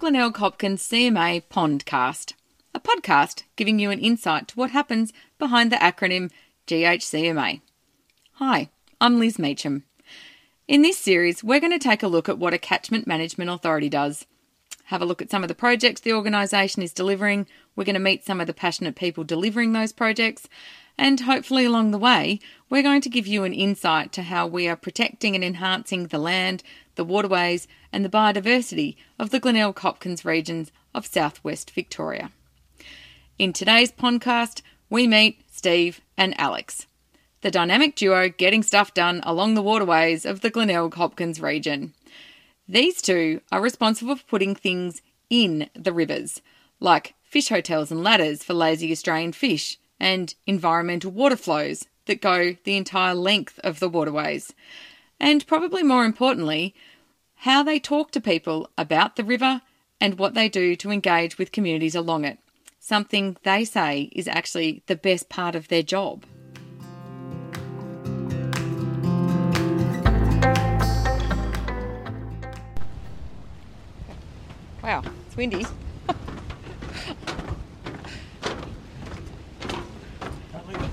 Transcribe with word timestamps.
Glenelg 0.00 0.38
Hopkins 0.38 0.82
CMA 0.88 1.42
Pondcast, 1.50 2.32
a 2.74 2.80
podcast 2.80 3.42
giving 3.56 3.78
you 3.78 3.90
an 3.90 3.98
insight 3.98 4.48
to 4.48 4.54
what 4.56 4.70
happens 4.70 5.12
behind 5.38 5.70
the 5.70 5.76
acronym 5.76 6.30
GHCMA. 6.66 7.60
Hi, 8.36 8.70
I'm 8.98 9.18
Liz 9.18 9.38
Meacham. 9.38 9.84
In 10.66 10.80
this 10.80 10.96
series, 10.96 11.44
we're 11.44 11.60
going 11.60 11.78
to 11.78 11.78
take 11.78 12.02
a 12.02 12.08
look 12.08 12.30
at 12.30 12.38
what 12.38 12.54
a 12.54 12.58
catchment 12.58 13.06
management 13.06 13.50
authority 13.50 13.90
does. 13.90 14.24
Have 14.84 15.02
a 15.02 15.04
look 15.04 15.20
at 15.20 15.30
some 15.30 15.44
of 15.44 15.48
the 15.48 15.54
projects 15.54 16.00
the 16.00 16.14
organisation 16.14 16.80
is 16.82 16.94
delivering. 16.94 17.46
We're 17.76 17.84
going 17.84 17.92
to 17.92 18.00
meet 18.00 18.24
some 18.24 18.40
of 18.40 18.46
the 18.46 18.54
passionate 18.54 18.96
people 18.96 19.22
delivering 19.22 19.74
those 19.74 19.92
projects. 19.92 20.48
And 21.00 21.20
hopefully, 21.20 21.64
along 21.64 21.92
the 21.92 21.98
way, 21.98 22.40
we're 22.68 22.82
going 22.82 23.00
to 23.00 23.08
give 23.08 23.26
you 23.26 23.44
an 23.44 23.54
insight 23.54 24.12
to 24.12 24.22
how 24.22 24.46
we 24.46 24.68
are 24.68 24.76
protecting 24.76 25.34
and 25.34 25.42
enhancing 25.42 26.08
the 26.08 26.18
land, 26.18 26.62
the 26.94 27.06
waterways, 27.06 27.66
and 27.90 28.04
the 28.04 28.10
biodiversity 28.10 28.96
of 29.18 29.30
the 29.30 29.40
Glenelg 29.40 29.78
Hopkins 29.78 30.26
regions 30.26 30.70
of 30.94 31.06
southwest 31.06 31.70
Victoria. 31.70 32.30
In 33.38 33.54
today's 33.54 33.90
podcast, 33.90 34.60
we 34.90 35.06
meet 35.06 35.40
Steve 35.50 36.02
and 36.18 36.38
Alex, 36.38 36.86
the 37.40 37.50
dynamic 37.50 37.96
duo 37.96 38.28
getting 38.28 38.62
stuff 38.62 38.92
done 38.92 39.22
along 39.22 39.54
the 39.54 39.62
waterways 39.62 40.26
of 40.26 40.42
the 40.42 40.50
Glenelg 40.50 40.96
Hopkins 40.96 41.40
region. 41.40 41.94
These 42.68 43.00
two 43.00 43.40
are 43.50 43.62
responsible 43.62 44.16
for 44.16 44.24
putting 44.24 44.54
things 44.54 45.00
in 45.30 45.70
the 45.72 45.94
rivers, 45.94 46.42
like 46.78 47.14
fish 47.22 47.48
hotels 47.48 47.90
and 47.90 48.04
ladders 48.04 48.44
for 48.44 48.52
lazy 48.52 48.92
Australian 48.92 49.32
fish, 49.32 49.78
and 50.00 50.34
environmental 50.46 51.12
water 51.12 51.36
flows 51.36 51.86
that 52.06 52.20
go 52.22 52.56
the 52.64 52.76
entire 52.76 53.14
length 53.14 53.60
of 53.62 53.78
the 53.78 53.88
waterways. 53.88 54.52
And 55.20 55.46
probably 55.46 55.82
more 55.82 56.04
importantly, 56.04 56.74
how 57.36 57.62
they 57.62 57.78
talk 57.78 58.10
to 58.12 58.20
people 58.20 58.68
about 58.76 59.16
the 59.16 59.24
river 59.24 59.62
and 60.00 60.18
what 60.18 60.34
they 60.34 60.48
do 60.48 60.74
to 60.76 60.90
engage 60.90 61.38
with 61.38 61.52
communities 61.52 61.94
along 61.94 62.24
it. 62.24 62.38
Something 62.78 63.36
they 63.42 63.64
say 63.64 64.10
is 64.12 64.26
actually 64.26 64.82
the 64.86 64.96
best 64.96 65.28
part 65.28 65.54
of 65.54 65.68
their 65.68 65.82
job. 65.82 66.24
Wow, 74.82 75.02
it's 75.26 75.36
windy. 75.36 75.66
Don't 80.52 80.66
let 80.66 80.80
the 80.80 80.80
wind 80.80 80.80
blow 80.80 80.80
you 80.80 80.84
in. 80.84 80.89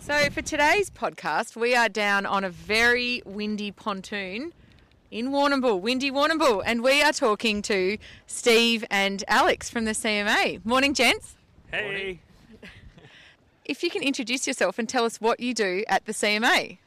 So, 0.00 0.30
for 0.30 0.40
today's 0.40 0.90
podcast, 0.90 1.56
we 1.56 1.74
are 1.74 1.88
down 1.90 2.24
on 2.24 2.42
a 2.42 2.48
very 2.48 3.20
windy 3.26 3.70
pontoon 3.70 4.52
in 5.10 5.30
Warrnambool, 5.30 5.80
windy 5.80 6.10
Warrnambool, 6.10 6.62
and 6.64 6.82
we 6.82 7.02
are 7.02 7.12
talking 7.12 7.60
to 7.62 7.98
Steve 8.26 8.84
and 8.90 9.22
Alex 9.28 9.68
from 9.68 9.84
the 9.84 9.92
CMA. 9.92 10.64
Morning, 10.64 10.94
gents. 10.94 11.36
Hey. 11.70 12.20
If 13.66 13.82
you 13.82 13.90
can 13.90 14.02
introduce 14.02 14.46
yourself 14.46 14.78
and 14.78 14.86
tell 14.86 15.04
us 15.04 15.20
what 15.22 15.40
you 15.40 15.54
do 15.54 15.84
at 15.88 16.04
the 16.04 16.12
CMA. 16.12 16.78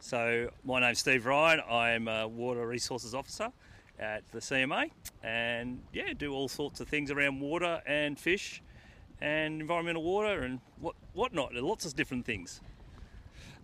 So 0.00 0.50
my 0.64 0.80
name's 0.80 0.98
Steve 0.98 1.26
Ryan. 1.26 1.60
I'm 1.70 2.08
a 2.08 2.26
water 2.26 2.66
resources 2.66 3.14
officer 3.14 3.52
at 3.98 4.22
the 4.32 4.38
CMA, 4.38 4.90
and 5.22 5.82
yeah, 5.92 6.12
do 6.12 6.32
all 6.32 6.48
sorts 6.48 6.80
of 6.80 6.88
things 6.88 7.10
around 7.10 7.40
water 7.40 7.82
and 7.86 8.18
fish, 8.18 8.62
and 9.20 9.60
environmental 9.60 10.02
water 10.02 10.42
and 10.42 10.60
what 10.80 10.94
whatnot. 11.14 11.54
Lots 11.54 11.84
of 11.84 11.96
different 11.96 12.26
things. 12.26 12.60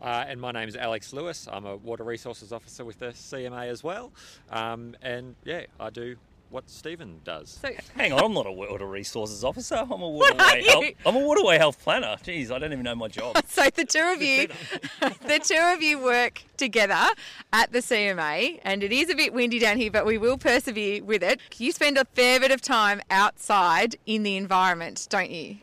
Uh, 0.01 0.25
and 0.27 0.41
my 0.41 0.51
name 0.51 0.69
is 0.69 0.75
Alex 0.75 1.13
Lewis. 1.13 1.47
I'm 1.51 1.65
a 1.65 1.77
water 1.77 2.03
resources 2.03 2.53
officer 2.53 2.85
with 2.85 2.99
the 2.99 3.07
CMA 3.07 3.69
as 3.69 3.85
well. 3.85 4.11
Um, 4.51 4.97
and 5.01 5.37
yeah, 5.45 5.67
I 5.79 5.91
do 5.91 6.17
what 6.53 6.69
Stephen 6.71 7.21
does. 7.25 7.59
So, 7.63 7.71
Hang 7.97 8.13
on, 8.13 8.23
I'm 8.23 8.35
not 8.35 8.47
a 8.47 8.53
water 8.53 8.87
resources 8.87 9.43
officer. 9.43 9.75
I'm 9.77 9.91
a 9.91 10.09
What 10.09 10.33
are 10.33 10.37
waterway 10.37 10.63
you? 10.63 10.69
health. 10.71 10.85
I'm 11.07 11.17
a 11.17 11.21
waterway 11.27 11.57
health 11.59 11.83
planner. 11.83 12.17
Jeez, 12.23 12.51
I 12.51 12.59
don't 12.59 12.73
even 12.73 12.85
know 12.85 12.95
my 12.95 13.09
job. 13.09 13.37
so 13.49 13.69
the 13.75 13.85
two 13.87 13.99
of 14.15 14.21
you, 14.21 14.49
the 15.27 15.41
two 15.43 15.59
of 15.59 15.83
you 15.83 15.99
work 15.99 16.43
together 16.59 17.07
at 17.53 17.73
the 17.73 17.79
CMA, 17.79 18.61
and 18.65 18.83
it 18.85 18.93
is 18.93 19.09
a 19.11 19.15
bit 19.17 19.33
windy 19.33 19.59
down 19.59 19.79
here, 19.79 19.91
but 19.91 20.05
we 20.05 20.19
will 20.19 20.37
persevere 20.37 21.03
with 21.03 21.23
it. 21.23 21.41
You 21.57 21.73
spend 21.73 21.97
a 21.97 22.05
fair 22.05 22.39
bit 22.39 22.51
of 22.51 22.61
time 22.61 23.01
outside 23.11 23.97
in 24.07 24.23
the 24.23 24.37
environment, 24.37 25.07
don't 25.11 25.31
you? 25.31 25.57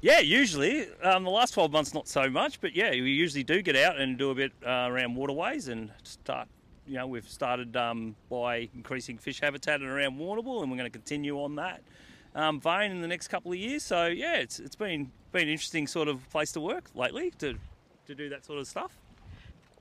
Yeah, 0.00 0.20
usually. 0.20 0.86
Um, 1.02 1.24
the 1.24 1.30
last 1.30 1.54
12 1.54 1.72
months, 1.72 1.92
not 1.92 2.06
so 2.06 2.30
much, 2.30 2.60
but 2.60 2.76
yeah, 2.76 2.90
we 2.92 3.10
usually 3.10 3.42
do 3.42 3.62
get 3.62 3.74
out 3.74 3.98
and 3.98 4.16
do 4.16 4.30
a 4.30 4.34
bit 4.34 4.52
uh, 4.64 4.86
around 4.88 5.16
waterways 5.16 5.66
and 5.66 5.90
start. 6.04 6.46
You 6.88 6.94
know, 6.94 7.06
we've 7.06 7.28
started 7.28 7.76
um, 7.76 8.16
by 8.30 8.68
increasing 8.74 9.18
fish 9.18 9.40
habitat 9.40 9.82
around 9.82 10.18
Warrnambool, 10.18 10.62
and 10.62 10.70
we're 10.70 10.78
going 10.78 10.90
to 10.90 10.98
continue 10.98 11.38
on 11.42 11.56
that 11.56 11.82
um, 12.34 12.60
vein 12.60 12.90
in 12.90 13.02
the 13.02 13.08
next 13.08 13.28
couple 13.28 13.52
of 13.52 13.58
years. 13.58 13.82
So 13.82 14.06
yeah, 14.06 14.36
it's 14.36 14.58
it's 14.58 14.76
been 14.76 15.12
been 15.32 15.42
an 15.42 15.48
interesting 15.48 15.86
sort 15.86 16.08
of 16.08 16.28
place 16.30 16.52
to 16.52 16.60
work 16.60 16.90
lately 16.94 17.30
to 17.38 17.58
to 18.06 18.14
do 18.14 18.28
that 18.30 18.44
sort 18.44 18.58
of 18.58 18.66
stuff. 18.66 18.96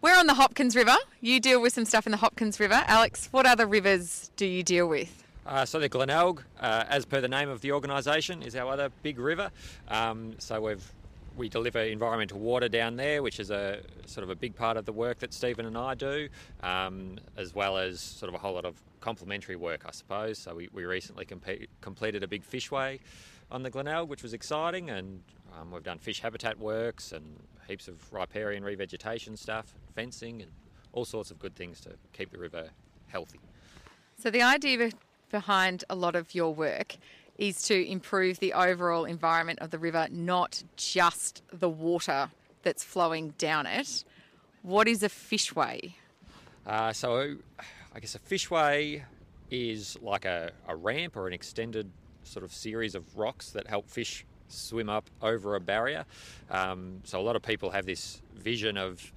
We're 0.02 0.16
on 0.16 0.28
the 0.28 0.36
Hopkins 0.36 0.76
River. 0.76 0.96
You 1.22 1.40
deal 1.40 1.62
with 1.62 1.74
some 1.74 1.86
stuff 1.86 2.06
in 2.06 2.12
the 2.12 2.18
Hopkins 2.18 2.60
River. 2.60 2.84
Alex, 2.86 3.30
what 3.32 3.46
other 3.46 3.66
rivers 3.66 4.30
do 4.36 4.46
you 4.46 4.62
deal 4.62 4.88
with? 4.88 5.24
Uh, 5.46 5.66
so 5.66 5.80
the 5.80 5.88
Glenelg, 5.88 6.44
uh, 6.60 6.84
as 6.90 7.06
per 7.06 7.22
the 7.22 7.28
name 7.28 7.50
of 7.50 7.62
the 7.62 7.72
organisation, 7.72 8.44
is 8.44 8.56
our 8.56 8.72
other 8.72 8.90
big 9.02 9.18
river. 9.18 9.50
Um, 9.88 10.34
so 10.40 10.60
we've 10.62 10.92
we 11.38 11.50
deliver 11.50 11.80
environmental 11.80 12.40
water 12.40 12.68
down 12.68 12.96
there, 12.96 13.22
which 13.22 13.40
is 13.40 13.52
a 13.52 13.80
sort 14.06 14.24
of 14.24 14.30
a 14.30 14.36
big 14.36 14.56
part 14.56 14.76
of 14.76 14.86
the 14.86 14.92
work 14.92 15.20
that 15.20 15.34
Stephen 15.34 15.66
and 15.66 15.78
I 15.78 15.94
do, 15.94 16.28
um, 16.62 17.20
as 17.38 17.54
well 17.54 17.78
as 17.78 18.00
sort 18.00 18.30
of 18.30 18.36
a 18.36 18.40
whole 18.40 18.56
lot 18.56 18.66
of 18.66 18.82
complementary 19.00 19.56
work, 19.56 19.84
I 19.86 19.92
suppose. 19.92 20.40
So 20.40 20.56
we, 20.56 20.70
we 20.74 20.86
recently 20.86 21.26
compe- 21.26 21.68
completed 21.82 22.24
a 22.24 22.28
big 22.28 22.44
fishway 22.44 23.00
on 23.52 23.64
the 23.64 23.70
Glenelg, 23.70 24.10
which 24.10 24.24
was 24.24 24.34
exciting, 24.34 24.90
and 24.90 25.22
um, 25.58 25.72
we've 25.72 25.84
done 25.84 26.00
fish 26.00 26.20
habitat 26.20 26.58
works 26.60 27.12
and 27.12 27.24
heaps 27.68 27.88
of 27.88 28.12
riparian 28.12 28.64
revegetation 28.64 29.38
stuff, 29.38 29.74
fencing, 29.96 30.42
and 30.42 30.52
all 30.94 31.06
sorts 31.06 31.32
of 31.32 31.40
good 31.40 31.56
things 31.56 31.80
to 31.82 31.92
keep 32.14 32.32
the 32.32 32.38
river 32.38 32.70
healthy. 33.08 33.40
So 34.18 34.32
the 34.32 34.42
idea 34.42 34.92
behind 35.30 35.84
a 35.90 35.96
lot 35.96 36.16
of 36.16 36.34
your 36.34 36.54
work 36.54 36.98
is 37.38 37.62
to 37.64 37.90
improve 37.90 38.40
the 38.40 38.54
overall 38.54 39.06
environment 39.06 39.60
of 39.60 39.72
the 39.72 39.80
river, 39.80 40.08
not 40.12 40.64
just 40.76 41.44
the 41.52 41.70
water 41.70 42.30
that's 42.64 42.84
flowing 42.84 43.34
down 43.38 43.66
it. 43.66 44.04
What 44.62 44.88
is 44.88 45.04
a 45.04 45.10
fishway? 45.10 45.94
Uh, 46.66 46.92
so, 46.92 47.36
I 47.96 48.00
guess 48.00 48.16
a 48.16 48.20
fishway 48.20 49.04
is 49.50 49.98
like 50.02 50.26
a, 50.26 50.52
a 50.68 50.76
ramp 50.76 51.16
or 51.16 51.28
an 51.28 51.34
extended 51.34 51.90
sort 52.24 52.44
of 52.44 52.52
series 52.52 52.96
of 52.96 53.18
rocks 53.18 53.52
that 53.52 53.68
help 53.68 53.90
fish 53.90 54.26
swim 54.50 54.90
up 54.90 55.10
over 55.22 55.56
a 55.56 55.62
barrier. 55.62 56.06
Um, 56.50 57.02
so, 57.04 57.20
a 57.20 57.24
lot 57.24 57.36
of 57.36 57.42
people 57.42 57.70
have 57.70 57.86
this 57.86 58.22
vision 58.36 58.78
of 58.78 59.14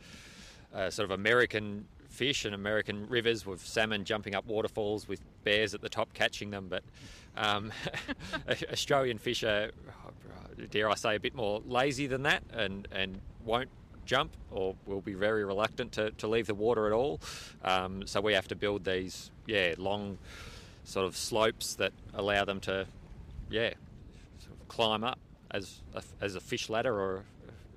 uh, 0.75 0.91
sort 0.91 1.11
of 1.11 1.19
American 1.19 1.87
fish 2.11 2.45
and 2.45 2.55
American 2.55 3.09
rivers 3.09 3.47
with 3.47 3.65
salmon 3.65 4.05
jumping 4.05 4.35
up 4.35 4.47
waterfalls 4.47 5.09
with 5.09 5.21
bears 5.45 5.75
at 5.75 5.81
the 5.81 5.89
top 5.89 6.13
catching 6.13 6.51
them, 6.51 6.67
but 6.69 6.83
um, 7.37 7.73
Australian 8.73 9.19
fish 9.19 9.43
are, 9.45 9.71
dare 10.71 10.91
I 10.91 10.95
say, 10.95 11.17
a 11.17 11.21
bit 11.21 11.35
more 11.35 11.63
lazy 11.65 12.07
than 12.07 12.25
that 12.25 12.43
and, 12.53 12.87
and 12.93 13.21
won't 13.45 13.71
jump 14.05 14.33
or 14.51 14.75
will 14.87 15.01
be 15.01 15.15
very 15.15 15.45
reluctant 15.45 15.93
to, 15.93 16.11
to 16.13 16.27
leave 16.27 16.47
the 16.47 16.55
water 16.55 16.87
at 16.87 16.93
all. 16.93 17.21
Um, 17.65 18.07
so 18.07 18.21
we 18.21 18.35
have 18.35 18.49
to 18.49 18.57
build 18.57 18.85
these, 18.85 19.31
yeah, 19.47 19.75
long 19.79 20.19
sort 20.85 21.07
of 21.07 21.17
slopes 21.17 21.75
that 21.77 21.93
allow 22.13 22.45
them 22.45 22.61
to, 22.61 22.87
yeah, 23.51 23.71
sort 24.41 24.61
of 24.61 24.69
climb 24.69 25.05
up 25.05 25.19
as 25.53 25.81
a, 25.95 26.03
as 26.21 26.35
a 26.35 26.41
fish 26.41 26.69
ladder 26.69 26.99
or 26.99 27.25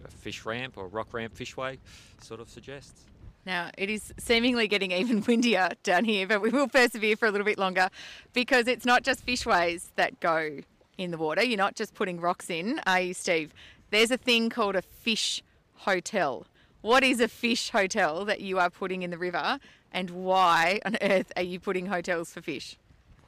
a 0.05 0.11
fish 0.11 0.45
ramp 0.45 0.77
or 0.77 0.87
rock 0.87 1.13
ramp 1.13 1.35
fishway 1.35 1.77
sort 2.19 2.39
of 2.39 2.49
suggests. 2.49 3.05
Now, 3.45 3.71
it 3.77 3.89
is 3.89 4.13
seemingly 4.17 4.67
getting 4.67 4.91
even 4.91 5.21
windier 5.27 5.69
down 5.83 6.05
here, 6.05 6.27
but 6.27 6.41
we 6.41 6.49
will 6.49 6.67
persevere 6.67 7.15
for 7.15 7.27
a 7.27 7.31
little 7.31 7.45
bit 7.45 7.57
longer 7.57 7.89
because 8.33 8.67
it's 8.67 8.85
not 8.85 9.03
just 9.03 9.23
fishways 9.23 9.91
that 9.95 10.19
go 10.19 10.59
in 10.97 11.11
the 11.11 11.17
water. 11.17 11.43
You're 11.43 11.57
not 11.57 11.75
just 11.75 11.93
putting 11.93 12.19
rocks 12.21 12.49
in, 12.49 12.79
are 12.85 13.01
you, 13.01 13.13
Steve? 13.13 13.53
There's 13.89 14.11
a 14.11 14.17
thing 14.17 14.49
called 14.49 14.75
a 14.75 14.81
fish 14.81 15.43
hotel. 15.75 16.47
What 16.81 17.03
is 17.03 17.19
a 17.19 17.27
fish 17.27 17.69
hotel 17.69 18.25
that 18.25 18.41
you 18.41 18.59
are 18.59 18.69
putting 18.69 19.03
in 19.03 19.09
the 19.09 19.17
river, 19.17 19.59
and 19.91 20.09
why 20.09 20.79
on 20.85 20.97
earth 21.01 21.31
are 21.35 21.43
you 21.43 21.59
putting 21.59 21.85
hotels 21.85 22.33
for 22.33 22.41
fish? 22.41 22.77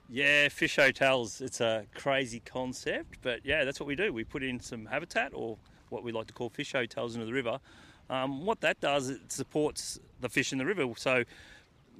Yeah, 0.10 0.50
fish 0.50 0.76
hotels. 0.76 1.42
It's 1.42 1.62
a 1.62 1.86
crazy 1.96 2.42
concept, 2.42 3.20
but 3.22 3.46
yeah, 3.46 3.64
that's 3.64 3.80
what 3.80 3.88
we 3.88 3.96
do. 3.96 4.14
We 4.14 4.24
put 4.24 4.44
in 4.44 4.60
some 4.60 4.86
habitat 4.86 5.32
or 5.34 5.58
what 5.90 6.04
we 6.04 6.12
like 6.12 6.28
to 6.28 6.34
call 6.34 6.50
fish 6.50 6.74
hotels 6.74 7.16
into 7.16 7.26
the 7.26 7.34
river. 7.34 7.60
Um, 8.10 8.46
what 8.46 8.62
that 8.62 8.80
does, 8.82 9.10
it 9.10 9.32
supports 9.32 10.00
the 10.20 10.30
fish 10.30 10.52
in 10.52 10.58
the 10.58 10.66
river. 10.66 10.86
So, 10.98 11.24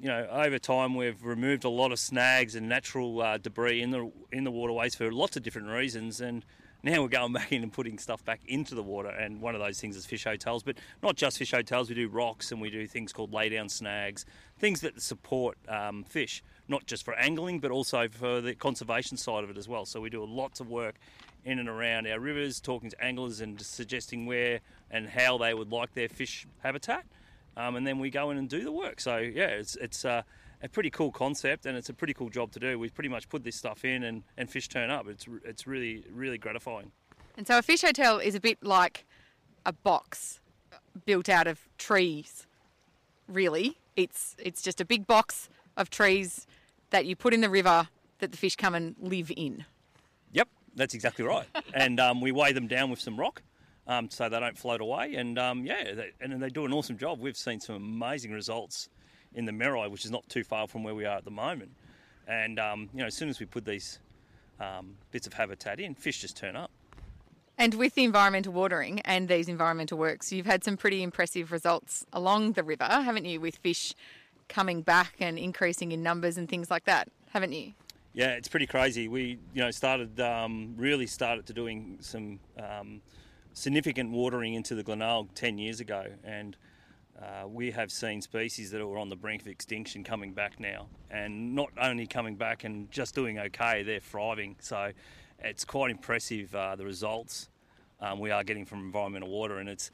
you 0.02 0.08
know, 0.08 0.28
over 0.32 0.60
time 0.60 0.96
we've 0.96 1.24
removed 1.24 1.64
a 1.64 1.70
lot 1.70 1.92
of 1.92 2.00
snags 2.00 2.56
and 2.56 2.68
natural 2.68 3.22
uh, 3.22 3.38
debris 3.38 3.82
in 3.82 3.92
the 3.92 4.12
in 4.32 4.44
the 4.44 4.52
waterways 4.52 4.96
for 4.96 5.12
lots 5.12 5.38
of 5.38 5.44
different 5.44 5.70
reasons, 5.70 6.22
and 6.22 6.46
now 6.84 7.02
we're 7.02 7.08
going 7.08 7.34
back 7.34 7.52
in 7.52 7.64
and 7.64 7.74
putting 7.74 7.98
stuff 7.98 8.24
back 8.24 8.42
into 8.48 8.76
the 8.76 8.84
water. 8.84 9.10
And 9.10 9.42
one 9.42 9.56
of 9.56 9.62
those 9.62 9.80
things 9.80 9.96
is 9.96 10.06
fish 10.06 10.24
hotels, 10.24 10.64
but 10.64 10.78
not 11.02 11.16
just 11.16 11.38
fish 11.38 11.52
hotels. 11.52 11.90
We 11.90 11.96
do 11.96 12.08
rocks 12.08 12.52
and 12.52 12.62
we 12.62 12.70
do 12.70 12.88
things 12.88 13.12
called 13.12 13.34
lay 13.34 13.50
down 13.50 13.70
snags, 13.70 14.26
things 14.60 14.82
that 14.82 15.02
support 15.02 15.58
um, 15.68 16.04
fish, 16.04 16.44
not 16.68 16.86
just 16.86 17.04
for 17.04 17.14
angling, 17.16 17.60
but 17.60 17.72
also 17.72 18.08
for 18.08 18.42
the 18.42 18.56
conservation 18.56 19.18
side 19.18 19.44
of 19.44 19.50
it 19.50 19.58
as 19.58 19.68
well. 19.68 19.86
So 19.86 20.00
we 20.00 20.10
do 20.10 20.24
lots 20.24 20.60
of 20.60 20.70
work 20.70 20.96
in 21.44 21.60
and 21.60 21.70
around 21.70 22.08
our 22.08 22.20
rivers, 22.20 22.60
talking 22.60 22.90
to 22.90 23.04
anglers 23.04 23.40
and 23.40 23.62
suggesting 23.62 24.26
where 24.26 24.62
and 24.90 25.08
how 25.08 25.38
they 25.38 25.54
would 25.54 25.72
like 25.72 25.94
their 25.94 26.10
fish 26.10 26.48
habitat. 26.64 27.06
Um, 27.58 27.76
and 27.76 27.88
then 27.88 28.00
we 28.00 28.10
go 28.10 28.32
in 28.32 28.38
and 28.38 28.50
do 28.50 28.64
the 28.64 28.72
work. 28.72 29.00
So 29.00 29.18
yeah, 29.18 29.48
it's 29.48 29.76
it's 29.78 30.06
uh, 30.06 30.24
a 30.62 30.70
pretty 30.70 30.90
cool 30.90 31.12
concept 31.12 31.66
and 31.66 31.78
it's 31.78 31.90
a 31.90 31.94
pretty 31.94 32.14
cool 32.14 32.30
job 32.30 32.52
to 32.52 32.60
do. 32.60 32.78
We 32.78 32.90
pretty 32.90 33.10
much 33.10 33.30
put 33.30 33.44
this 33.44 33.56
stuff 33.56 33.86
in 33.86 34.04
and, 34.04 34.24
and 34.38 34.50
fish 34.50 34.68
turn 34.68 34.90
up. 34.90 35.08
It's 35.08 35.26
it's 35.44 35.68
really 35.68 36.04
really 36.12 36.38
gratifying. 36.38 36.92
And 37.38 37.46
so 37.48 37.58
a 37.58 37.62
fish 37.62 37.82
hotel 37.82 38.20
is 38.20 38.36
a 38.36 38.40
bit 38.40 38.64
like 38.64 39.06
a 39.66 39.74
box 39.74 40.40
built 41.06 41.30
out 41.30 41.48
of 41.48 41.60
trees. 41.78 42.46
Really, 43.28 43.78
it's 43.96 44.36
it's 44.40 44.62
just 44.62 44.82
a 44.82 44.86
big 44.86 45.08
box 45.08 45.50
of 45.78 45.90
trees 45.90 46.48
that 46.92 47.06
you 47.06 47.16
put 47.16 47.34
in 47.34 47.42
the 47.42 47.50
river 47.50 47.88
that 48.20 48.32
the 48.32 48.38
fish 48.38 48.56
come 48.56 48.76
and 48.76 48.96
live 49.00 49.32
in. 49.36 49.66
Yep, 50.34 50.48
that's 50.76 50.94
exactly 50.94 51.26
right. 51.26 51.48
and 51.74 52.00
um, 52.00 52.22
we 52.22 52.32
weigh 52.32 52.54
them 52.54 52.68
down 52.68 52.90
with 52.90 53.00
some 53.00 53.18
rock 53.18 53.42
um, 53.88 54.10
so 54.10 54.30
they 54.30 54.40
don't 54.40 54.58
float 54.58 54.82
away. 54.82 55.16
And 55.16 55.38
um, 55.38 55.66
yeah, 55.66 55.94
they, 55.94 56.12
and 56.22 56.42
they 56.42 56.50
do 56.50 56.66
an 56.66 56.74
awesome 56.74 56.98
job. 56.98 57.20
We've 57.20 57.38
seen 57.38 57.60
some 57.60 57.76
amazing 57.76 58.32
results 58.32 58.90
in 59.34 59.46
the 59.46 59.52
Merri, 59.52 59.90
which 59.90 60.06
is 60.06 60.12
not 60.12 60.28
too 60.30 60.44
far 60.44 60.68
from 60.68 60.84
where 60.84 60.96
we 60.96 61.06
are 61.06 61.18
at 61.18 61.26
the 61.26 61.32
moment. 61.32 61.72
And 62.28 62.60
um, 62.60 62.90
you 62.94 63.00
know, 63.00 63.06
as 63.06 63.16
soon 63.16 63.30
as 63.30 63.40
we 63.40 63.46
put 63.46 63.66
these 63.66 64.00
um, 64.60 64.96
bits 65.12 65.28
of 65.28 65.34
habitat 65.34 65.80
in, 65.80 65.94
fish 65.96 66.22
just 66.22 66.38
turn 66.38 66.56
up. 66.56 66.72
And 67.58 67.76
with 67.76 67.96
the 67.96 68.04
environmental 68.04 68.52
watering 68.52 69.00
and 69.02 69.30
these 69.30 69.48
environmental 69.48 69.98
works, 69.98 70.32
you've 70.32 70.46
had 70.46 70.64
some 70.64 70.76
pretty 70.76 71.02
impressive 71.02 71.52
results 71.52 72.06
along 72.12 72.54
the 72.54 72.64
river, 72.64 72.84
haven't 72.84 73.26
you, 73.26 73.40
with 73.40 73.58
fish 73.58 73.94
coming 74.50 74.82
back 74.82 75.16
and 75.20 75.40
increasing 75.40 75.92
in 75.92 76.04
numbers 76.04 76.38
and 76.38 76.50
things 76.50 76.70
like 76.70 76.84
that, 76.86 77.08
haven't 77.30 77.54
you? 77.54 77.74
Yeah, 78.14 78.32
it's 78.32 78.48
pretty 78.48 78.68
crazy. 78.68 79.08
We, 79.08 79.40
you 79.54 79.62
know, 79.62 79.72
started 79.72 80.20
um, 80.20 80.74
really 80.78 81.08
started 81.08 81.46
to 81.48 81.54
doing 81.54 81.98
some 82.02 82.40
um, 82.58 83.02
significant 83.56 84.12
watering 84.12 84.54
into 84.54 84.76
the 84.76 84.84
Glenelg 84.84 85.34
10 85.34 85.58
years 85.58 85.80
ago, 85.80 86.06
and 86.24 86.56
uh, 87.20 87.48
we 87.48 87.72
have 87.72 87.92
seen 87.92 88.22
species 88.22 88.70
that 88.72 88.86
were 88.86 88.98
on 88.98 89.10
the 89.10 89.16
brink 89.16 89.42
of 89.42 89.48
extinction 89.48 90.04
coming 90.04 90.34
back 90.34 90.60
now, 90.60 90.88
and 91.10 91.56
not 91.56 91.72
only 91.82 92.06
coming 92.06 92.36
back 92.36 92.66
and 92.66 92.92
just 92.92 93.16
doing 93.16 93.40
okay, 93.40 93.82
they're 93.82 94.02
thriving. 94.02 94.58
So 94.60 94.92
it's 95.40 95.66
quite 95.66 95.90
impressive 95.90 96.54
uh, 96.54 96.76
the 96.76 96.86
results 96.86 97.50
um, 98.02 98.20
we 98.20 98.32
are 98.32 98.44
getting 98.44 98.66
from 98.66 98.80
environmental 98.80 99.30
water, 99.30 99.58
and 99.58 99.70
it's 99.70 99.90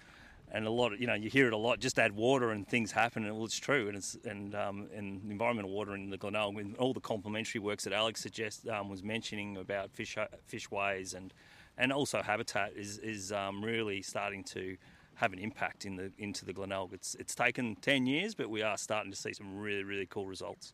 and 0.53 0.67
a 0.67 0.71
lot 0.71 0.91
of 0.91 0.99
you 0.99 1.07
know 1.07 1.13
you 1.13 1.29
hear 1.29 1.47
it 1.47 1.53
a 1.53 1.57
lot. 1.57 1.79
Just 1.79 1.99
add 1.99 2.13
water 2.13 2.49
and 2.49 2.67
things 2.67 2.91
happen, 2.91 3.25
and 3.25 3.35
well, 3.35 3.45
it's 3.45 3.57
true. 3.57 3.87
And 3.87 3.95
it's 3.95 4.17
and 4.25 4.55
um, 4.55 4.87
and 4.93 5.21
environmental 5.29 5.71
water 5.71 5.95
in 5.95 6.09
the 6.09 6.17
Glenelg, 6.17 6.57
and 6.57 6.75
all 6.77 6.93
the 6.93 6.99
complementary 6.99 7.61
works 7.61 7.83
that 7.83 7.93
Alex 7.93 8.21
suggest 8.21 8.67
um, 8.67 8.89
was 8.89 9.03
mentioning 9.03 9.57
about 9.57 9.91
fish 9.91 10.17
fishways 10.47 11.13
and 11.13 11.33
and 11.81 11.92
also 11.92 12.22
habitat 12.22 12.72
is 12.75 13.00
is 13.00 13.31
um, 13.31 13.62
really 13.66 14.01
starting 14.01 14.44
to 14.44 14.78
have 15.16 15.33
an 15.33 15.39
impact 15.39 15.83
in 15.83 15.98
the 15.98 16.12
into 16.18 16.45
the 16.45 16.54
Glenelg. 16.54 16.94
It's 16.94 17.16
it's 17.16 17.36
taken 17.36 17.75
ten 17.75 18.06
years, 18.06 18.36
but 18.36 18.50
we 18.50 18.62
are 18.62 18.78
starting 18.78 19.12
to 19.12 19.18
see 19.18 19.33
some 19.33 19.60
really 19.60 19.83
really 19.83 20.06
cool 20.06 20.28
results. 20.28 20.74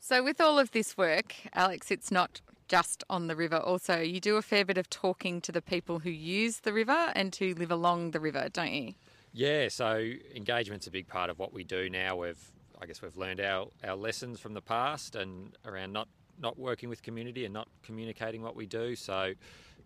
So 0.00 0.22
with 0.22 0.40
all 0.40 0.58
of 0.58 0.72
this 0.72 0.98
work, 0.98 1.34
Alex, 1.54 1.90
it's 1.90 2.10
not 2.10 2.40
just 2.68 3.04
on 3.08 3.28
the 3.28 3.36
river. 3.36 3.56
Also, 3.56 4.00
you 4.00 4.20
do 4.20 4.36
a 4.36 4.42
fair 4.42 4.64
bit 4.64 4.76
of 4.76 4.90
talking 4.90 5.40
to 5.40 5.52
the 5.52 5.62
people 5.62 6.00
who 6.00 6.10
use 6.10 6.58
the 6.58 6.72
river 6.72 7.12
and 7.14 7.34
who 7.34 7.54
live 7.54 7.70
along 7.70 8.10
the 8.10 8.20
river, 8.20 8.48
don't 8.52 8.72
you? 8.72 8.94
Yeah. 9.32 9.68
So 9.68 10.12
engagement's 10.34 10.88
a 10.88 10.90
big 10.90 11.06
part 11.06 11.30
of 11.30 11.38
what 11.38 11.52
we 11.52 11.62
do 11.64 11.88
now. 11.88 12.16
We've 12.16 12.52
I 12.82 12.86
guess 12.86 13.00
we've 13.00 13.16
learned 13.16 13.40
our, 13.40 13.68
our 13.84 13.94
lessons 13.94 14.38
from 14.40 14.54
the 14.54 14.60
past 14.60 15.14
and 15.14 15.56
around 15.64 15.92
not 15.92 16.08
not 16.38 16.58
working 16.58 16.88
with 16.88 17.02
community 17.02 17.44
and 17.44 17.54
not 17.54 17.68
communicating 17.82 18.42
what 18.42 18.54
we 18.56 18.66
do. 18.66 18.96
So 18.96 19.32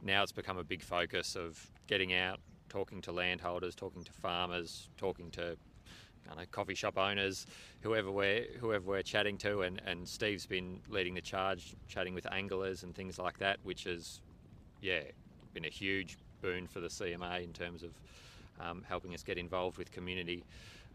now 0.03 0.23
it's 0.23 0.33
become 0.33 0.59
a 0.59 0.65
big 0.65 0.83
focus 0.83 1.37
of 1.37 1.65
getting 1.87 2.15
out, 2.15 2.41
talking 2.69 3.01
to 3.03 3.13
landholders, 3.13 3.75
talking 3.75 4.03
to 4.05 4.13
farmers, 4.13 4.89
talking 4.97 5.31
to 5.33 5.57
know, 6.37 6.43
coffee 6.51 6.75
shop 6.75 6.99
owners, 6.99 7.47
whoever 7.81 8.11
we're 8.11 8.47
whoever 8.59 8.85
we're 8.85 9.03
chatting 9.03 9.39
to, 9.39 9.63
and, 9.63 9.81
and 9.87 10.07
Steve's 10.07 10.47
been 10.47 10.81
leading 10.89 11.15
the 11.15 11.21
charge, 11.21 11.75
chatting 11.89 12.15
with 12.15 12.31
anglers 12.33 12.83
and 12.83 12.95
things 12.95 13.19
like 13.19 13.39
that, 13.39 13.59
which 13.63 13.85
has, 13.85 14.21
yeah, 14.81 15.01
been 15.55 15.65
a 15.65 15.71
huge 15.71 16.17
boon 16.43 16.67
for 16.67 16.81
the 16.81 16.89
CMA 16.89 17.45
in 17.45 17.53
terms 17.53 17.83
of 17.83 17.91
um, 18.61 18.85
helping 18.89 19.15
us 19.15 19.23
get 19.23 19.39
involved 19.39 19.79
with 19.79 19.91
community. 19.91 20.45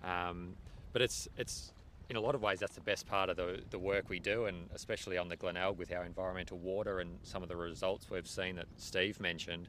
Um, 0.04 0.56
but 0.94 1.02
it's 1.02 1.28
it's 1.38 1.74
in 2.10 2.16
a 2.16 2.20
lot 2.20 2.36
of 2.36 2.42
ways 2.42 2.60
that's 2.60 2.76
the 2.76 2.82
best 2.82 3.08
part 3.08 3.30
of 3.30 3.38
the, 3.38 3.62
the 3.72 3.80
work 3.80 4.10
we 4.10 4.20
do, 4.20 4.46
and 4.46 4.70
especially 4.74 5.18
on 5.18 5.28
the 5.28 5.36
Glenelg 5.36 5.78
with 5.78 5.92
our 5.92 6.06
environmental 6.06 6.58
water 6.58 7.00
and 7.00 7.18
some 7.24 7.42
of 7.42 7.50
the 7.50 7.56
results 7.56 8.10
we've 8.10 8.28
seen 8.28 8.56
that 8.56 8.68
Steve 8.78 9.20
mentioned. 9.20 9.68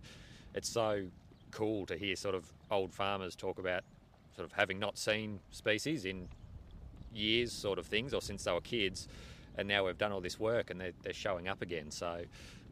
It's 0.54 0.68
so 0.68 1.06
cool 1.50 1.86
to 1.86 1.96
hear 1.96 2.16
sort 2.16 2.34
of 2.34 2.52
old 2.70 2.92
farmers 2.92 3.34
talk 3.34 3.58
about 3.58 3.84
sort 4.34 4.46
of 4.46 4.52
having 4.52 4.78
not 4.78 4.98
seen 4.98 5.40
species 5.50 6.04
in 6.04 6.28
years, 7.12 7.52
sort 7.52 7.78
of 7.78 7.86
things, 7.86 8.12
or 8.12 8.20
since 8.20 8.44
they 8.44 8.52
were 8.52 8.60
kids, 8.60 9.08
and 9.56 9.66
now 9.66 9.86
we've 9.86 9.98
done 9.98 10.12
all 10.12 10.20
this 10.20 10.38
work 10.38 10.70
and 10.70 10.80
they're, 10.80 10.92
they're 11.02 11.14
showing 11.14 11.48
up 11.48 11.62
again. 11.62 11.90
So 11.90 12.22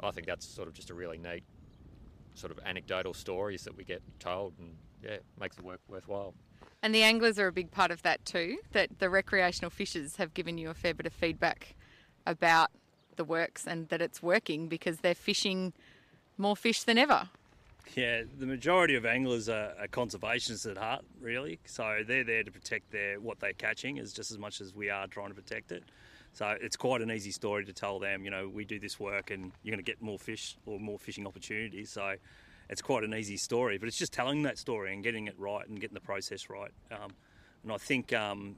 I 0.00 0.10
think 0.10 0.26
that's 0.26 0.46
sort 0.46 0.68
of 0.68 0.74
just 0.74 0.90
a 0.90 0.94
really 0.94 1.16
neat 1.16 1.44
sort 2.34 2.50
of 2.50 2.58
anecdotal 2.66 3.14
stories 3.14 3.62
that 3.64 3.76
we 3.76 3.84
get 3.84 4.02
told, 4.18 4.52
and 4.58 4.76
yeah, 5.02 5.16
makes 5.40 5.56
the 5.56 5.62
work 5.62 5.80
worthwhile. 5.88 6.34
And 6.84 6.94
the 6.94 7.02
anglers 7.02 7.38
are 7.38 7.46
a 7.46 7.52
big 7.52 7.70
part 7.70 7.90
of 7.90 8.02
that 8.02 8.22
too. 8.26 8.58
That 8.72 8.98
the 8.98 9.08
recreational 9.08 9.70
fishers 9.70 10.16
have 10.16 10.34
given 10.34 10.58
you 10.58 10.68
a 10.68 10.74
fair 10.74 10.92
bit 10.92 11.06
of 11.06 11.14
feedback 11.14 11.74
about 12.26 12.70
the 13.16 13.24
works 13.24 13.66
and 13.66 13.88
that 13.88 14.02
it's 14.02 14.22
working 14.22 14.68
because 14.68 14.98
they're 14.98 15.14
fishing 15.14 15.72
more 16.36 16.54
fish 16.54 16.82
than 16.82 16.98
ever. 16.98 17.30
Yeah, 17.94 18.24
the 18.38 18.44
majority 18.44 18.96
of 18.96 19.06
anglers 19.06 19.48
are, 19.48 19.72
are, 19.80 19.88
conservationists 19.88 20.70
at 20.70 20.76
heart, 20.76 21.06
really. 21.22 21.58
So 21.64 22.02
they're 22.06 22.22
there 22.22 22.42
to 22.42 22.50
protect 22.50 22.90
their 22.90 23.18
what 23.18 23.40
they're 23.40 23.54
catching 23.54 23.98
as 23.98 24.12
just 24.12 24.30
as 24.30 24.36
much 24.36 24.60
as 24.60 24.74
we 24.74 24.90
are 24.90 25.06
trying 25.06 25.28
to 25.28 25.34
protect 25.34 25.72
it. 25.72 25.84
So 26.34 26.54
it's 26.60 26.76
quite 26.76 27.00
an 27.00 27.10
easy 27.10 27.30
story 27.30 27.64
to 27.64 27.72
tell 27.72 27.98
them. 27.98 28.26
You 28.26 28.30
know, 28.30 28.46
we 28.46 28.66
do 28.66 28.78
this 28.78 29.00
work, 29.00 29.30
and 29.30 29.52
you're 29.62 29.74
going 29.74 29.82
to 29.82 29.90
get 29.90 30.02
more 30.02 30.18
fish 30.18 30.58
or 30.66 30.78
more 30.78 30.98
fishing 30.98 31.26
opportunities. 31.26 31.90
So 31.90 32.16
it's 32.68 32.82
quite 32.82 33.04
an 33.04 33.14
easy 33.14 33.36
story, 33.36 33.78
but 33.78 33.88
it's 33.88 33.96
just 33.96 34.12
telling 34.12 34.42
that 34.42 34.58
story 34.58 34.92
and 34.92 35.02
getting 35.02 35.26
it 35.26 35.38
right 35.38 35.66
and 35.68 35.80
getting 35.80 35.94
the 35.94 36.00
process 36.00 36.48
right. 36.48 36.70
Um, 36.90 37.12
and 37.62 37.72
I 37.72 37.78
think 37.78 38.12
um, 38.12 38.56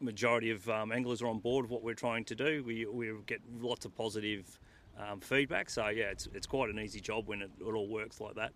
majority 0.00 0.50
of 0.50 0.68
um, 0.68 0.92
anglers 0.92 1.22
are 1.22 1.26
on 1.26 1.38
board 1.38 1.64
with 1.64 1.70
what 1.70 1.82
we're 1.82 1.94
trying 1.94 2.24
to 2.26 2.34
do. 2.34 2.62
We 2.64 2.86
we 2.86 3.12
get 3.26 3.40
lots 3.60 3.84
of 3.84 3.96
positive 3.96 4.58
um, 4.98 5.20
feedback. 5.20 5.70
So 5.70 5.88
yeah, 5.88 6.06
it's 6.06 6.28
it's 6.34 6.46
quite 6.46 6.70
an 6.70 6.78
easy 6.78 7.00
job 7.00 7.28
when 7.28 7.42
it, 7.42 7.50
it 7.60 7.64
all 7.64 7.88
works 7.88 8.20
like 8.20 8.34
that. 8.34 8.52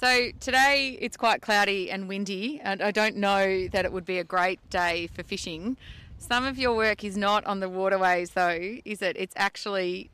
So 0.00 0.30
today 0.40 0.98
it's 1.00 1.16
quite 1.16 1.40
cloudy 1.40 1.90
and 1.90 2.08
windy, 2.08 2.60
and 2.62 2.82
I 2.82 2.90
don't 2.90 3.16
know 3.16 3.68
that 3.68 3.84
it 3.84 3.92
would 3.92 4.04
be 4.04 4.18
a 4.18 4.24
great 4.24 4.58
day 4.68 5.06
for 5.06 5.22
fishing. 5.22 5.76
Some 6.18 6.44
of 6.44 6.58
your 6.58 6.74
work 6.74 7.04
is 7.04 7.16
not 7.16 7.44
on 7.44 7.60
the 7.60 7.68
waterways, 7.68 8.30
though, 8.30 8.78
is 8.84 9.02
it? 9.02 9.16
It's 9.18 9.34
actually 9.36 10.10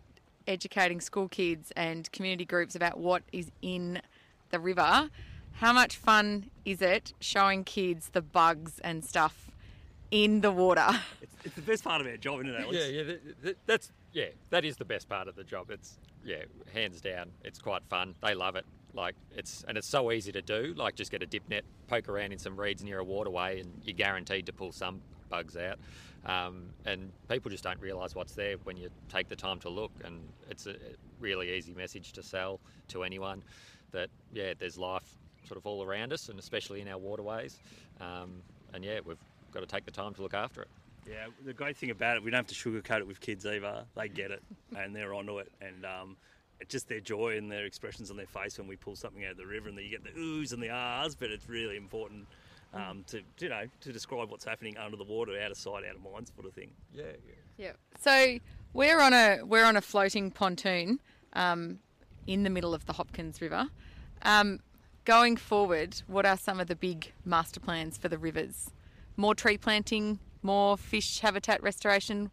educating 0.47 1.01
school 1.01 1.29
kids 1.29 1.73
and 1.77 2.11
community 2.13 2.45
groups 2.45 2.75
about 2.75 2.99
what 2.99 3.23
is 3.33 3.51
in 3.63 4.01
the 4.51 4.59
river. 4.59 5.11
How 5.53 5.73
much 5.73 5.97
fun 5.97 6.51
is 6.65 6.81
it 6.81 7.13
showing 7.21 7.65
kids 7.65 8.11
the 8.13 8.23
bugs 8.23 8.79
and 8.81 9.05
stuff 9.05 9.51
in 10.11 10.41
the 10.41 10.51
water? 10.51 10.89
It's, 11.23 11.37
it's 11.45 11.55
the 11.55 11.63
best 11.63 11.85
part 11.85 12.01
of 12.01 12.07
our 12.07 12.17
job, 12.17 12.41
isn't 12.41 12.55
it, 12.55 12.61
Alex? 12.61 12.77
Yeah, 12.77 12.87
yeah, 12.87 13.03
that, 13.05 13.43
that, 13.43 13.57
that's 13.67 13.93
yeah, 14.13 14.27
that 14.51 14.65
is 14.65 14.77
the 14.77 14.85
best 14.85 15.09
part 15.09 15.29
of 15.29 15.37
the 15.37 15.45
job. 15.45 15.71
It's 15.71 15.99
yeah, 16.25 16.43
hands 16.73 17.01
down. 17.01 17.31
It's 17.45 17.59
quite 17.59 17.83
fun. 17.89 18.15
They 18.23 18.35
love 18.35 18.57
it. 18.57 18.65
Like 18.93 19.15
it's 19.37 19.65
and 19.69 19.79
it's 19.79 19.87
so 19.87 20.11
easy 20.13 20.33
to 20.33 20.43
do. 20.43 20.75
Like 20.77 20.97
just 20.97 21.11
get 21.11 21.23
a 21.23 21.27
dip 21.27 21.49
net, 21.49 21.65
poke 21.89 22.09
around 22.09 22.33
in 22.33 22.39
some 22.39 22.59
reeds 22.59 22.83
near 22.83 22.99
a 22.99 23.05
waterway, 23.05 23.61
and 23.61 23.71
you're 23.85 23.95
guaranteed 23.95 24.47
to 24.47 24.53
pull 24.53 24.73
some 24.73 25.01
bugs 25.29 25.57
out. 25.57 25.79
Um, 26.27 26.67
and 26.85 27.13
people 27.29 27.51
just 27.51 27.65
don't 27.65 27.81
realise 27.81 28.15
what's 28.15 28.35
there 28.35 28.57
when 28.65 28.77
you 28.77 28.91
take 29.09 29.29
the 29.29 29.37
time 29.37 29.59
to 29.61 29.69
look. 29.69 29.93
And 30.05 30.21
it's 30.51 30.67
a 30.67 30.75
really 31.19 31.53
easy 31.57 31.73
message 31.75 32.13
to 32.13 32.23
sell 32.23 32.61
to 32.89 33.05
anyone 33.05 33.43
that 33.93 34.11
yeah, 34.33 34.55
there's 34.59 34.79
life 34.79 35.17
sort 35.47 35.59
of 35.59 35.67
all 35.67 35.83
around 35.83 36.13
us, 36.13 36.29
and 36.29 36.39
especially 36.39 36.81
in 36.81 36.89
our 36.89 36.99
waterways. 36.99 37.59
Um, 38.01 38.43
and 38.75 38.85
yeah, 38.85 39.01
we've 39.05 39.19
got 39.53 39.61
to 39.61 39.67
take 39.67 39.85
the 39.85 39.91
time 39.91 40.15
to 40.15 40.23
look 40.23 40.35
after 40.35 40.63
it. 40.63 40.69
Yeah, 41.09 41.27
the 41.45 41.55
great 41.55 41.77
thing 41.77 41.91
about 41.91 42.17
it, 42.17 42.23
we 42.23 42.31
don't 42.31 42.39
have 42.39 42.47
to 42.47 42.55
sugarcoat 42.55 43.01
it 43.01 43.07
with 43.07 43.21
kids 43.21 43.47
either. 43.47 43.85
They 43.97 44.09
get 44.09 44.31
it 44.31 44.43
and 44.77 44.95
they're 44.95 45.15
onto 45.15 45.39
it, 45.39 45.51
and 45.61 45.85
um, 45.85 46.17
it's 46.61 46.71
just 46.71 46.89
their 46.89 47.01
joy 47.01 47.37
and 47.37 47.51
their 47.51 47.65
expressions 47.65 48.11
on 48.11 48.17
their 48.17 48.27
face 48.27 48.59
when 48.59 48.69
we 48.69 48.77
pull 48.77 48.97
something 48.97 49.25
out 49.25 49.33
of 49.33 49.37
the 49.39 49.47
river, 49.47 49.69
and 49.69 49.79
you 49.79 49.91
get 49.91 50.05
the 50.05 50.11
oohs 50.11 50.53
and 50.53 50.63
the 50.63 50.71
ahs. 50.71 51.15
But 51.15 51.31
it's 51.31 51.49
really 51.49 51.77
important 51.77 52.27
um, 52.73 53.05
to 53.09 53.21
you 53.39 53.49
know 53.49 53.65
to 53.81 53.93
describe 53.93 54.31
what's 54.31 54.45
happening 54.45 54.77
under 54.79 54.97
the 54.97 55.05
water, 55.05 55.33
out 55.41 55.51
of 55.51 55.57
sight, 55.57 55.85
out 55.89 55.97
of 55.97 56.03
mind, 56.13 56.31
sort 56.35 56.47
of 56.47 56.53
thing. 56.53 56.71
Yeah, 56.93 57.05
yeah. 57.05 57.35
Yeah. 57.57 57.73
So 58.01 58.39
we're 58.73 59.01
on 59.01 59.13
a 59.13 59.41
we're 59.45 59.65
on 59.65 59.77
a 59.77 59.83
floating 59.83 60.31
pontoon. 60.31 61.01
Um, 61.33 61.79
in 62.27 62.43
the 62.45 62.51
middle 62.51 62.75
of 62.75 62.87
the 62.87 62.95
Hopkins 62.95 63.41
River. 63.41 63.69
Um, 64.23 64.61
going 65.05 65.37
forward, 65.37 66.03
what 66.07 66.27
are 66.27 66.37
some 66.37 66.61
of 66.61 66.69
the 66.69 66.77
big 66.77 67.13
master 67.25 67.61
plans 67.61 67.99
for 67.99 68.09
the 68.09 68.19
rivers? 68.19 68.71
More 69.17 69.35
tree 69.35 69.59
planting, 69.59 70.19
more 70.43 70.77
fish 70.77 71.21
habitat 71.21 71.63
restoration. 71.63 72.31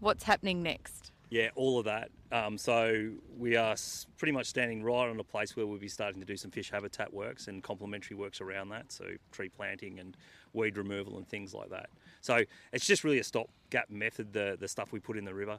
What's 0.00 0.24
happening 0.24 0.62
next? 0.62 1.09
Yeah, 1.30 1.50
all 1.54 1.78
of 1.78 1.84
that. 1.84 2.10
Um, 2.32 2.58
so 2.58 3.12
we 3.38 3.54
are 3.54 3.76
pretty 4.18 4.32
much 4.32 4.46
standing 4.46 4.82
right 4.82 5.08
on 5.08 5.18
a 5.20 5.24
place 5.24 5.56
where 5.56 5.64
we'll 5.64 5.78
be 5.78 5.88
starting 5.88 6.20
to 6.20 6.26
do 6.26 6.36
some 6.36 6.50
fish 6.50 6.70
habitat 6.70 7.12
works 7.14 7.46
and 7.46 7.62
complementary 7.62 8.16
works 8.16 8.40
around 8.40 8.70
that. 8.70 8.90
So 8.90 9.04
tree 9.30 9.48
planting 9.48 10.00
and 10.00 10.16
weed 10.52 10.76
removal 10.76 11.18
and 11.18 11.28
things 11.28 11.54
like 11.54 11.70
that. 11.70 11.88
So 12.20 12.42
it's 12.72 12.84
just 12.84 13.04
really 13.04 13.20
a 13.20 13.24
stopgap 13.24 13.90
method. 13.90 14.32
The 14.32 14.56
the 14.58 14.66
stuff 14.66 14.90
we 14.92 14.98
put 14.98 15.16
in 15.16 15.24
the 15.24 15.34
river. 15.34 15.58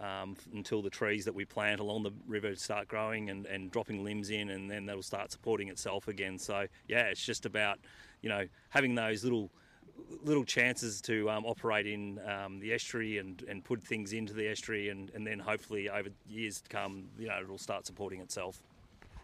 Um, 0.00 0.36
until 0.52 0.82
the 0.82 0.90
trees 0.90 1.24
that 1.26 1.34
we 1.34 1.44
plant 1.44 1.78
along 1.78 2.02
the 2.02 2.10
river 2.26 2.56
start 2.56 2.88
growing 2.88 3.30
and, 3.30 3.46
and 3.46 3.70
dropping 3.70 4.02
limbs 4.02 4.30
in, 4.30 4.50
and 4.50 4.68
then 4.68 4.86
that'll 4.86 5.02
start 5.02 5.30
supporting 5.30 5.68
itself 5.68 6.08
again. 6.08 6.38
So 6.38 6.66
yeah, 6.88 7.04
it's 7.04 7.24
just 7.24 7.46
about 7.46 7.78
you 8.20 8.28
know 8.28 8.48
having 8.70 8.96
those 8.96 9.22
little 9.22 9.50
little 10.24 10.44
chances 10.44 11.00
to 11.02 11.28
um, 11.30 11.44
operate 11.44 11.86
in 11.86 12.20
um, 12.26 12.60
the 12.60 12.72
estuary 12.72 13.18
and, 13.18 13.42
and 13.48 13.64
put 13.64 13.82
things 13.82 14.12
into 14.12 14.32
the 14.32 14.48
estuary, 14.48 14.88
and, 14.88 15.10
and 15.14 15.26
then 15.26 15.38
hopefully 15.38 15.88
over 15.90 16.10
years 16.28 16.60
to 16.60 16.68
come, 16.68 17.04
you 17.18 17.28
know, 17.28 17.40
it'll 17.42 17.58
start 17.58 17.86
supporting 17.86 18.20
itself. 18.20 18.62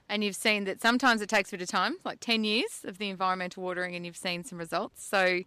And 0.08 0.24
you've 0.24 0.36
seen 0.36 0.64
that 0.64 0.80
sometimes 0.80 1.20
it 1.20 1.28
takes 1.28 1.50
a 1.50 1.52
bit 1.52 1.62
of 1.62 1.68
time, 1.68 1.96
like 2.04 2.20
10 2.20 2.44
years 2.44 2.84
of 2.84 2.98
the 2.98 3.10
environmental 3.10 3.62
watering, 3.62 3.94
and 3.94 4.06
you've 4.06 4.16
seen 4.16 4.42
some 4.42 4.58
results. 4.58 5.04
So 5.04 5.40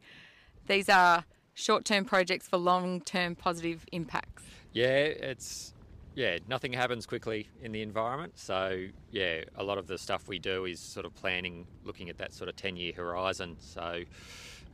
these 0.68 0.88
are 0.88 1.26
short 1.54 1.84
term 1.84 2.06
projects 2.06 2.48
for 2.48 2.58
long 2.58 3.02
term 3.02 3.36
positive 3.36 3.86
impacts. 3.92 4.44
Yeah, 4.74 4.88
it's 4.88 5.74
yeah, 6.16 6.40
nothing 6.48 6.74
happens 6.74 7.06
quickly 7.06 7.48
in 7.62 7.72
the 7.72 7.82
environment. 7.82 8.38
So, 8.38 8.88
yeah, 9.12 9.44
a 9.56 9.64
lot 9.64 9.78
of 9.78 9.88
the 9.88 9.98
stuff 9.98 10.28
we 10.28 10.40
do 10.40 10.66
is 10.66 10.80
sort 10.80 11.06
of 11.06 11.16
planning, 11.16 11.66
looking 11.86 12.10
at 12.10 12.18
that 12.18 12.34
sort 12.34 12.50
of 12.50 12.56
10 12.56 12.76
year 12.76 12.92
horizon. 12.94 13.56
So, 13.60 14.04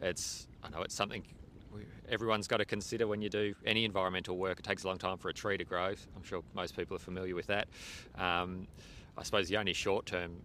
it's 0.01 0.48
I 0.63 0.70
know 0.70 0.82
it's 0.82 0.96
something 0.96 1.24
everyone's 2.10 2.48
got 2.48 2.58
to 2.58 2.66
consider 2.66 3.08
when 3.08 3.22
you 3.22 3.30
do 3.30 3.54
any 3.66 3.86
environmental 3.86 4.38
work. 4.38 4.60
It 4.60 4.63
takes 4.63 4.84
a 4.84 4.88
long 4.88 4.98
time 4.98 5.18
for 5.18 5.30
a 5.30 5.34
tree 5.34 5.58
to 5.58 5.66
grow. 5.66 5.94
I'm 6.16 6.24
sure 6.24 6.42
most 6.56 6.75
people 6.75 6.96
are 6.96 7.00
familiar 7.00 7.36
with 7.36 7.48
that. 7.48 7.68
Um, 8.16 8.68
I 9.18 9.24
suppose 9.24 9.48
the 9.50 9.58
only 9.58 9.74
short-term 9.74 10.42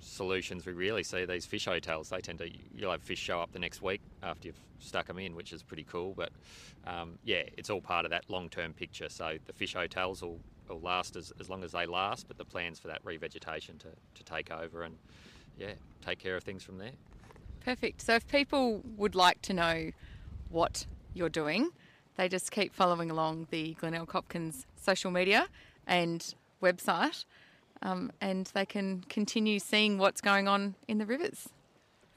solutions 0.00 0.66
we 0.66 0.72
really 0.72 1.02
see 1.02 1.24
these 1.24 1.46
fish 1.46 1.66
hotels. 1.66 2.08
They 2.08 2.20
tend 2.20 2.38
to 2.38 2.50
you'll 2.74 2.90
have 2.90 3.02
fish 3.02 3.18
show 3.18 3.40
up 3.40 3.52
the 3.52 3.58
next 3.58 3.82
week 3.82 4.00
after 4.22 4.48
you've 4.48 4.60
stuck 4.80 5.06
them 5.06 5.18
in, 5.18 5.34
which 5.34 5.52
is 5.52 5.62
pretty 5.62 5.84
cool. 5.84 6.14
But 6.16 6.30
um, 6.86 7.18
yeah, 7.24 7.42
it's 7.56 7.70
all 7.70 7.80
part 7.80 8.04
of 8.04 8.10
that 8.10 8.28
long-term 8.28 8.74
picture. 8.74 9.08
So 9.08 9.36
the 9.46 9.52
fish 9.52 9.74
hotels 9.74 10.22
will, 10.22 10.40
will 10.68 10.80
last 10.80 11.16
as, 11.16 11.32
as 11.40 11.48
long 11.48 11.62
as 11.62 11.72
they 11.72 11.86
last, 11.86 12.26
but 12.28 12.38
the 12.38 12.44
plans 12.44 12.78
for 12.78 12.88
that 12.88 13.04
revegetation 13.04 13.78
to, 13.78 13.88
to 14.14 14.24
take 14.24 14.50
over 14.50 14.82
and 14.82 14.96
yeah, 15.58 15.72
take 16.04 16.18
care 16.18 16.36
of 16.36 16.42
things 16.42 16.62
from 16.62 16.78
there. 16.78 16.92
Perfect. 17.64 18.02
So 18.02 18.14
if 18.14 18.26
people 18.26 18.82
would 18.96 19.14
like 19.14 19.40
to 19.42 19.52
know 19.52 19.92
what 20.48 20.86
you're 21.14 21.28
doing, 21.28 21.70
they 22.16 22.28
just 22.28 22.50
keep 22.50 22.74
following 22.74 23.10
along 23.10 23.46
the 23.50 23.74
Glenelg 23.74 24.10
Hopkins 24.10 24.66
social 24.76 25.10
media 25.10 25.46
and 25.86 26.34
website, 26.60 27.24
um, 27.80 28.10
and 28.20 28.46
they 28.54 28.66
can 28.66 29.04
continue 29.08 29.58
seeing 29.58 29.98
what's 29.98 30.20
going 30.20 30.48
on 30.48 30.74
in 30.88 30.98
the 30.98 31.06
rivers. 31.06 31.48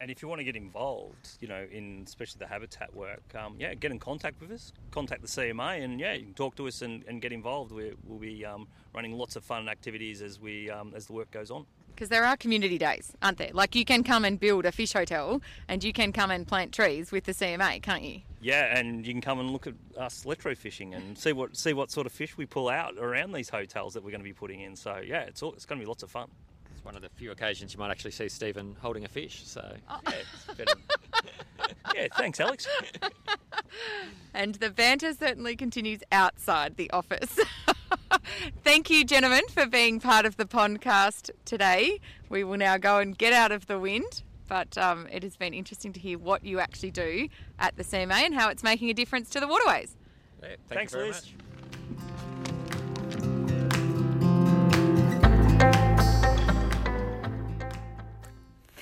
And 0.02 0.12
if 0.12 0.22
you 0.22 0.28
want 0.28 0.40
to 0.40 0.44
get 0.44 0.56
involved, 0.56 1.38
you 1.40 1.48
know, 1.48 1.66
in 1.72 2.04
especially 2.06 2.40
the 2.40 2.48
habitat 2.48 2.94
work, 2.94 3.24
um, 3.36 3.56
yeah, 3.58 3.74
get 3.76 3.92
in 3.92 4.00
contact 4.00 4.42
with 4.42 4.52
us, 4.52 4.74
contact 4.92 5.22
the 5.22 5.28
CMA, 5.28 5.84
and 5.84 6.00
yeah, 6.00 6.14
you 6.14 6.26
can 6.26 6.34
talk 6.34 6.56
to 6.56 6.68
us 6.68 6.82
and, 6.82 7.04
and 7.08 7.22
get 7.22 7.32
involved. 7.32 7.72
we 7.72 7.94
will 8.08 8.18
be 8.18 8.44
um, 8.46 8.68
running 8.94 9.14
lots 9.14 9.36
of 9.36 9.44
fun 9.44 9.70
activities 9.70 10.22
as 10.22 10.40
we 10.40 10.70
um, 10.70 10.92
as 10.96 11.06
the 11.06 11.14
work 11.14 11.32
goes 11.32 11.50
on 11.50 11.66
because 11.96 12.10
there 12.10 12.26
are 12.26 12.36
community 12.36 12.78
days, 12.78 13.14
aren't 13.22 13.38
there? 13.38 13.52
Like 13.54 13.76
you 13.76 13.86
can 13.86 14.04
come 14.04 14.26
and 14.26 14.40
build 14.40 14.66
a 14.66 14.72
fish 14.72 14.94
hotel 14.94 15.42
and 15.68 15.84
you 15.84 15.94
can 15.94 16.12
come 16.12 16.30
and 16.30 16.46
plant 16.46 16.74
trees 16.74 17.12
with 17.12 17.24
the 17.24 17.32
CMA, 17.32 17.82
can't 17.82 18.04
you? 18.04 18.22
Yeah, 18.42 18.78
and 18.78 19.08
you 19.08 19.14
can 19.14 19.22
come 19.22 19.40
and 19.40 19.50
look 19.50 19.66
at 19.66 19.74
us 19.98 20.24
electrofishing 20.26 20.96
and 20.96 21.18
see 21.18 21.34
what 21.34 21.58
see 21.58 21.74
what 21.74 21.90
sort 21.90 22.06
of 22.06 22.14
fish 22.14 22.38
we 22.38 22.46
pull 22.46 22.70
out 22.70 22.96
around 23.00 23.32
these 23.32 23.50
hotels 23.50 23.94
that 23.94 24.04
we're 24.04 24.12
going 24.12 24.20
to 24.22 24.26
be 24.26 24.34
putting 24.34 24.60
in. 24.60 24.76
So 24.76 24.98
yeah, 24.98 25.22
it's 25.22 25.42
all, 25.42 25.54
it's 25.54 25.66
going 25.66 25.80
to 25.80 25.84
be 25.84 25.88
lots 25.88 26.04
of 26.04 26.12
fun. 26.12 26.28
It's 26.76 26.86
one 26.86 26.96
of 26.96 27.02
the 27.02 27.10
few 27.10 27.32
occasions 27.32 27.74
you 27.74 27.80
might 27.80 27.92
actually 27.92 28.12
see 28.12 28.30
Stephen 28.30 28.76
holding 28.80 29.06
a 29.06 29.08
fish. 29.08 29.42
So 29.46 29.76
oh. 29.90 30.00
yeah, 30.08 30.66
yeah, 31.96 32.08
thanks, 32.18 32.40
Alex. 32.40 32.68
and 34.34 34.56
the 34.56 34.70
banter 34.70 35.14
certainly 35.14 35.56
continues 35.56 36.02
outside 36.12 36.76
the 36.78 36.92
office. 36.92 37.40
Thank 38.64 38.90
you, 38.90 39.06
gentlemen, 39.06 39.44
for 39.50 39.66
being 39.66 40.00
part 40.00 40.26
of 40.26 40.38
the 40.38 40.46
podcast 40.46 41.30
today. 41.46 42.00
We 42.30 42.44
will 42.44 42.58
now 42.58 42.78
go 42.78 43.00
and 43.00 43.18
get 43.18 43.34
out 43.34 43.52
of 43.52 43.68
the 43.68 43.80
wind, 43.80 44.24
but 44.48 44.78
um, 44.78 45.08
it 45.12 45.24
has 45.24 45.36
been 45.36 45.54
interesting 45.54 45.94
to 45.94 46.00
hear 46.00 46.18
what 46.18 46.44
you 46.44 46.60
actually 46.60 46.92
do 46.92 47.28
at 47.60 47.76
the 47.78 47.84
CMA 47.84 48.26
and 48.26 48.34
how 48.34 48.50
it's 48.50 48.64
making 48.64 48.90
a 48.90 48.94
difference 48.94 49.30
to 49.32 49.40
the 49.40 49.48
waterways. 49.48 49.96
Yeah, 50.42 50.56
thank 50.68 50.90
Thanks, 50.90 50.94
Liz. 50.94 51.08
Much. 51.10 51.34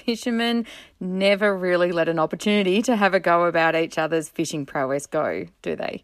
Fishermen 0.05 0.65
never 0.99 1.57
really 1.57 1.91
let 1.91 2.09
an 2.09 2.19
opportunity 2.19 2.81
to 2.81 2.95
have 2.95 3.13
a 3.13 3.19
go 3.19 3.45
about 3.45 3.75
each 3.75 3.97
other's 3.97 4.27
fishing 4.27 4.65
prowess 4.65 5.07
go, 5.07 5.45
do 5.61 5.75
they? 5.75 6.03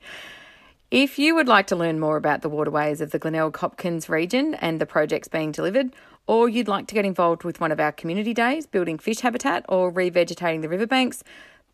If 0.91 1.19
you 1.19 1.35
would 1.35 1.47
like 1.47 1.67
to 1.67 1.75
learn 1.75 1.99
more 1.99 2.17
about 2.17 2.41
the 2.41 2.49
waterways 2.49 2.99
of 2.99 3.11
the 3.11 3.19
Glenelg 3.19 3.55
Hopkins 3.57 4.09
region 4.09 4.55
and 4.55 4.81
the 4.81 4.87
projects 4.87 5.27
being 5.27 5.51
delivered, 5.51 5.93
or 6.25 6.49
you'd 6.49 6.67
like 6.67 6.87
to 6.87 6.95
get 6.95 7.05
involved 7.05 7.43
with 7.43 7.61
one 7.61 7.71
of 7.71 7.79
our 7.79 7.91
community 7.91 8.33
days, 8.33 8.65
building 8.65 8.97
fish 8.97 9.19
habitat 9.19 9.63
or 9.69 9.91
revegetating 9.91 10.63
the 10.63 10.69
riverbanks, 10.69 11.23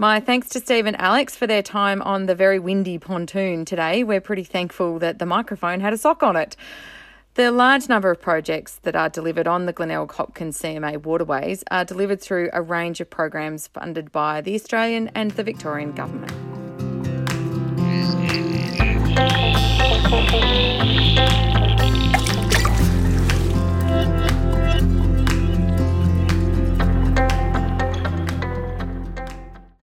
My 0.00 0.20
thanks 0.20 0.48
to 0.50 0.60
Steve 0.60 0.86
and 0.86 0.94
Alex 1.00 1.34
for 1.34 1.48
their 1.48 1.60
time 1.60 2.02
on 2.02 2.26
the 2.26 2.36
very 2.36 2.60
windy 2.60 2.98
pontoon 2.98 3.64
today. 3.64 4.04
We're 4.04 4.20
pretty 4.20 4.44
thankful 4.44 5.00
that 5.00 5.18
the 5.18 5.26
microphone 5.26 5.80
had 5.80 5.92
a 5.92 5.98
sock 5.98 6.22
on 6.22 6.36
it. 6.36 6.54
The 7.34 7.50
large 7.50 7.88
number 7.88 8.08
of 8.08 8.20
projects 8.20 8.76
that 8.82 8.94
are 8.94 9.08
delivered 9.08 9.48
on 9.48 9.66
the 9.66 9.72
Glenelg 9.72 10.12
Hopkins 10.12 10.62
CMA 10.62 11.02
waterways 11.02 11.64
are 11.72 11.84
delivered 11.84 12.20
through 12.20 12.48
a 12.52 12.62
range 12.62 13.00
of 13.00 13.10
programs 13.10 13.66
funded 13.66 14.12
by 14.12 14.40
the 14.40 14.54
Australian 14.54 15.08
and 15.16 15.32
the 15.32 15.42
Victorian 15.42 15.90
government. 15.90 16.30